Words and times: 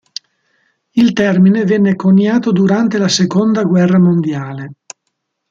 Il 0.93 1.13
termine 1.13 1.63
venne 1.63 1.95
coniato 1.95 2.51
durante 2.51 2.97
la 2.97 3.07
seconda 3.07 3.61
guerra 3.61 3.99
mondiale. 3.99 4.71